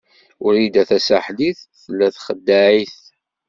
[0.43, 2.97] Wrida Tasaḥlit tella txeddeɛ-it.